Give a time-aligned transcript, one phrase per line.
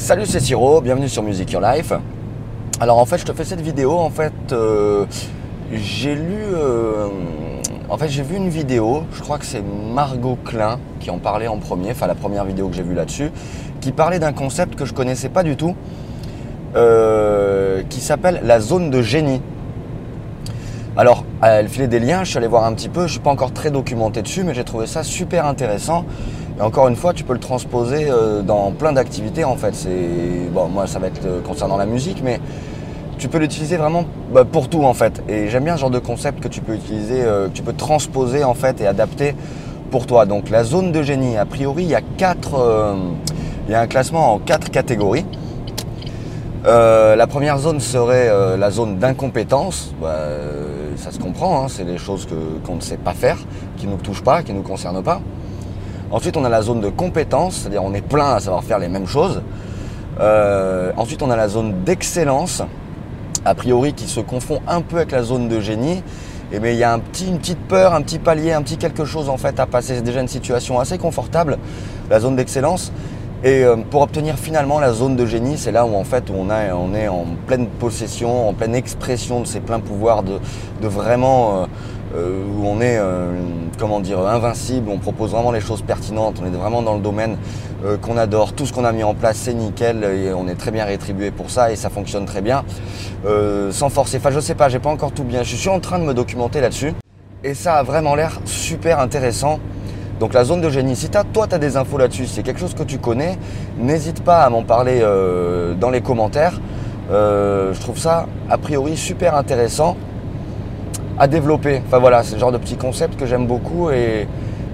[0.00, 1.92] Salut, c'est Siro, bienvenue sur Music Your Life.
[2.80, 3.92] Alors en fait, je te fais cette vidéo.
[3.92, 5.04] En fait, euh,
[5.70, 7.08] j'ai lu, euh,
[7.90, 9.02] en fait, j'ai vu une vidéo.
[9.12, 12.68] Je crois que c'est Margot Klein qui en parlait en premier, enfin la première vidéo
[12.68, 13.30] que j'ai vue là-dessus,
[13.82, 15.76] qui parlait d'un concept que je connaissais pas du tout,
[16.76, 19.42] euh, qui s'appelle la zone de génie.
[20.96, 23.06] Alors, elle filait des liens, je suis allé voir un petit peu.
[23.06, 26.06] Je suis pas encore très documenté dessus, mais j'ai trouvé ça super intéressant.
[26.60, 29.74] Encore une fois, tu peux le transposer euh, dans plein d'activités en fait.
[29.74, 32.38] C'est moi ça va être euh, concernant la musique, mais
[33.16, 35.22] tu peux l'utiliser vraiment bah, pour tout en fait.
[35.26, 37.72] Et j'aime bien ce genre de concept que tu peux utiliser, euh, que tu peux
[37.72, 39.34] transposer en fait et adapter
[39.90, 40.26] pour toi.
[40.26, 42.94] Donc la zone de génie, a priori, il y a quatre,
[43.66, 45.24] il y a un classement en quatre catégories.
[46.64, 49.94] la première zone serait la zone d'incompétence.
[50.00, 50.18] Bah,
[50.96, 52.28] ça se comprend, hein, c'est les choses
[52.64, 53.38] qu'on ne sait pas faire,
[53.78, 55.22] qui ne nous touchent pas, qui ne nous concernent pas.
[56.10, 58.88] Ensuite, on a la zone de compétence, c'est-à-dire on est plein à savoir faire les
[58.88, 59.42] mêmes choses.
[60.18, 62.62] Euh, ensuite, on a la zone d'excellence,
[63.44, 66.02] a priori qui se confond un peu avec la zone de génie.
[66.52, 68.76] Et mais il y a un petit, une petite peur, un petit palier, un petit
[68.76, 69.94] quelque chose en fait à passer.
[69.94, 71.58] C'est déjà une situation assez confortable,
[72.10, 72.92] la zone d'excellence.
[73.42, 76.50] Et euh, pour obtenir finalement la zone de génie, c'est là où en fait on,
[76.50, 80.38] a, on est en pleine possession, en pleine expression de ses pleins pouvoirs, de,
[80.82, 81.66] de vraiment euh,
[82.16, 83.32] euh, où on est, euh,
[83.78, 87.38] comment dire, invincible, on propose vraiment les choses pertinentes, on est vraiment dans le domaine
[87.82, 90.56] euh, qu'on adore, tout ce qu'on a mis en place c'est nickel et on est
[90.56, 92.62] très bien rétribué pour ça et ça fonctionne très bien,
[93.70, 94.18] sans forcer.
[94.18, 96.12] Enfin je sais pas, j'ai pas encore tout bien, je suis en train de me
[96.12, 96.92] documenter là-dessus
[97.42, 99.60] et ça a vraiment l'air super intéressant.
[100.20, 102.74] Donc la zone de génie, si toi tu as des infos là-dessus, c'est quelque chose
[102.74, 103.38] que tu connais,
[103.78, 105.00] n'hésite pas à m'en parler
[105.80, 106.60] dans les commentaires.
[107.10, 109.96] je trouve ça a priori super intéressant
[111.20, 111.82] à développer.
[111.86, 114.26] Enfin voilà, c'est le genre de petit concept que j'aime beaucoup et,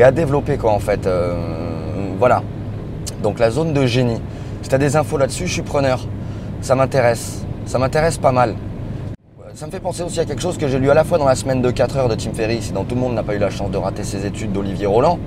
[0.00, 1.06] à développer quoi en fait.
[1.06, 1.34] Euh,
[2.16, 2.42] voilà.
[3.22, 4.20] Donc la zone de génie.
[4.62, 6.06] Si tu as des infos là-dessus, je suis preneur.
[6.60, 7.44] Ça m'intéresse.
[7.66, 8.54] Ça m'intéresse pas mal.
[9.58, 11.26] Ça me fait penser aussi à quelque chose que j'ai lu à la fois dans
[11.26, 13.34] la semaine de 4 heures de Tim Ferriss et dont tout le monde n'a pas
[13.34, 15.18] eu la chance de rater ses études d'Olivier Roland.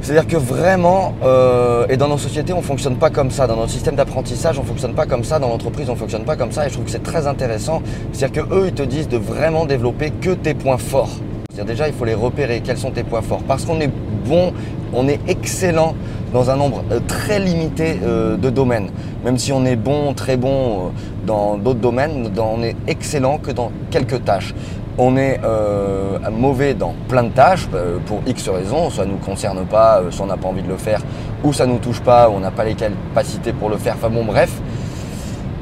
[0.00, 3.46] C'est-à-dire que vraiment, euh, et dans nos sociétés, on ne fonctionne pas comme ça.
[3.46, 5.38] Dans notre système d'apprentissage, on ne fonctionne pas comme ça.
[5.38, 6.64] Dans l'entreprise, on ne fonctionne pas comme ça.
[6.64, 7.82] Et je trouve que c'est très intéressant.
[8.14, 11.18] C'est-à-dire qu'eux, ils te disent de vraiment développer que tes points forts.
[11.50, 12.62] C'est-à-dire déjà, il faut les repérer.
[12.64, 13.42] Quels sont tes points forts?
[13.46, 13.90] Parce qu'on est
[14.26, 14.54] bon,
[14.94, 15.94] on est excellent
[16.34, 18.90] dans un nombre euh, très limité euh, de domaines.
[19.24, 20.92] Même si on est bon, très bon
[21.24, 24.52] dans d'autres domaines, on est excellent que dans quelques tâches
[24.98, 29.16] on est euh, mauvais dans plein de tâches euh, pour X raisons, ça ne nous
[29.16, 31.00] concerne pas, euh, soit on n'a pas envie de le faire,
[31.42, 33.94] ou ça ne nous touche pas, ou on n'a pas les capacités pour le faire,
[33.96, 34.52] enfin bon bref.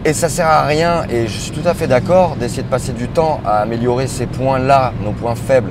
[0.04, 2.92] Et ça sert à rien, et je suis tout à fait d'accord d'essayer de passer
[2.92, 5.70] du temps à améliorer ces points-là, nos points faibles,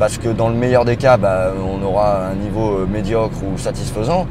[0.00, 4.26] parce que dans le meilleur des cas, bah, on aura un niveau médiocre ou satisfaisant,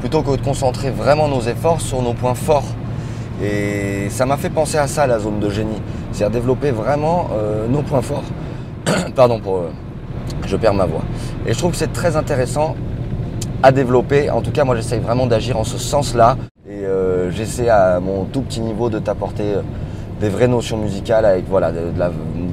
[0.00, 2.66] plutôt que de concentrer vraiment nos efforts sur nos points forts.
[3.40, 5.80] Et ça m'a fait penser à ça, la zone de génie.
[6.10, 8.24] C'est-à-dire développer vraiment euh, nos points forts.
[9.14, 9.58] Pardon pour...
[9.58, 9.70] Euh,
[10.44, 11.02] je perds ma voix.
[11.46, 12.74] Et je trouve que c'est très intéressant
[13.62, 14.28] à développer.
[14.30, 16.36] En tout cas, moi, j'essaye vraiment d'agir en ce sens-là.
[16.68, 19.54] Et euh, j'essaie à mon tout petit niveau de t'apporter
[20.20, 21.92] des vraies notions musicales avec voilà, de,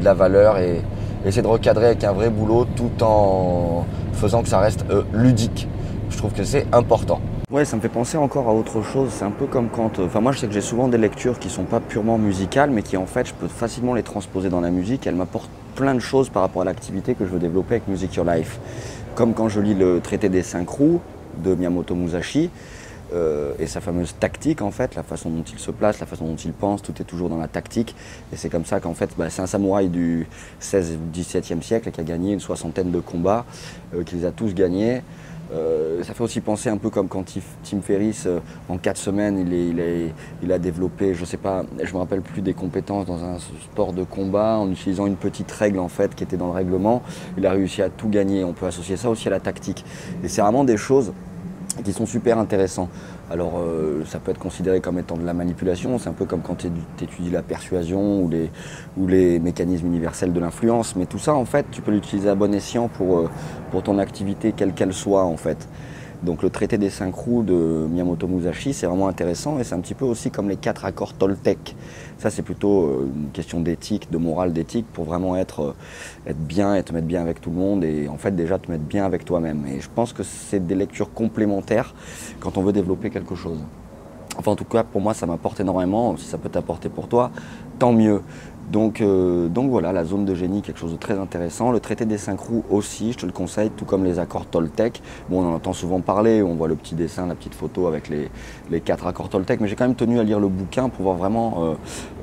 [0.03, 0.81] la, valeur et, et,
[1.25, 5.67] essayer de recadrer avec un vrai boulot tout en faisant que ça reste ludique.
[6.09, 7.19] Je trouve que c'est important.
[7.53, 9.09] Ouais, ça me fait penser encore à autre chose.
[9.11, 9.99] C'est un peu comme quand.
[9.99, 12.71] Euh, enfin, moi, je sais que j'ai souvent des lectures qui sont pas purement musicales,
[12.71, 15.05] mais qui en fait, je peux facilement les transposer dans la musique.
[15.05, 18.15] Elles m'apportent plein de choses par rapport à l'activité que je veux développer avec Music
[18.15, 18.59] Your Life.
[19.13, 20.99] Comme quand je lis le traité des cinq roues
[21.43, 22.49] de Miyamoto Musashi.
[23.13, 26.25] Euh, et sa fameuse tactique en fait, la façon dont il se place, la façon
[26.25, 27.95] dont il pense, tout est toujours dans la tactique.
[28.31, 30.27] Et c'est comme ça qu'en fait, bah, c'est un samouraï du
[30.59, 33.45] 16 ou 17e siècle qui a gagné une soixantaine de combats,
[33.93, 35.01] euh, qui les a tous gagnés.
[35.53, 37.23] Euh, ça fait aussi penser un peu comme quand
[37.63, 39.45] Tim Ferriss, euh, en quatre semaines,
[40.41, 43.93] il, a développé, je sais pas, je me rappelle plus des compétences dans un sport
[43.93, 47.03] de combat en utilisant une petite règle en fait qui était dans le règlement.
[47.37, 48.43] Il a réussi à tout gagner.
[48.43, 49.85] On peut associer ça aussi à la tactique.
[50.23, 51.13] Et c'est vraiment des choses
[51.81, 52.89] qui sont super intéressants.
[53.31, 56.41] Alors euh, ça peut être considéré comme étant de la manipulation, c'est un peu comme
[56.41, 56.67] quand tu
[57.01, 58.51] étudies la persuasion ou les,
[58.97, 62.35] ou les mécanismes universels de l'influence, mais tout ça en fait tu peux l'utiliser à
[62.35, 63.29] bon escient pour, euh,
[63.71, 65.67] pour ton activité quelle qu'elle soit en fait.
[66.23, 69.81] Donc le traité des cinq roues de Miyamoto Musashi, c'est vraiment intéressant et c'est un
[69.81, 71.75] petit peu aussi comme les quatre accords Toltec.
[72.17, 76.39] Ça c'est plutôt euh, une question d'éthique, de morale, d'éthique pour vraiment être, euh, être
[76.39, 78.85] bien et te mettre bien avec tout le monde et en fait déjà te mettre
[78.85, 79.65] bien avec toi-même.
[79.67, 81.93] Et je pense que c'est des lectures complémentaires
[82.39, 83.59] quand on veut développer quelque chose.
[84.37, 86.17] Enfin, en tout cas, pour moi, ça m'apporte énormément.
[86.17, 87.29] Si ça peut t'apporter pour toi,
[87.77, 88.21] tant mieux.
[88.73, 91.71] Donc, euh, donc voilà, la zone de génie, quelque chose de très intéressant.
[91.71, 94.99] Le traité des cinq roues aussi, je te le conseille, tout comme les accords Toltec.
[95.29, 98.09] Bon, on en entend souvent parler, on voit le petit dessin, la petite photo avec
[98.09, 101.17] les, quatre accords Toltec, mais j'ai quand même tenu à lire le bouquin pour voir
[101.17, 101.73] vraiment euh,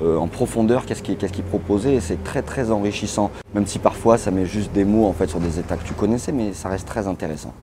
[0.02, 3.30] euh, en profondeur qu'est-ce qu'il qu proposait, et c'est très très enrichissant.
[3.54, 5.94] Même si parfois ça met juste des mots en fait sur des états que tu
[5.94, 7.54] connaissais, mais ça reste très intéressant.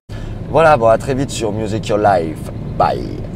[0.49, 2.39] Voilà, bon à très vite sur Music Your Life.
[2.77, 3.26] Bye